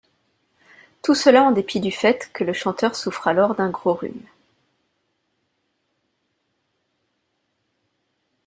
Tout 1.03 1.13
cela 1.13 1.43
en 1.43 1.51
dépit 1.51 1.79
du 1.79 1.91
fait 1.91 2.31
que 2.33 2.43
le 2.43 2.53
chanteur 2.53 2.95
souffre 2.95 3.27
alors 3.27 3.53
d'un 3.53 3.69
gros 3.69 3.93
rhume. 3.93 4.25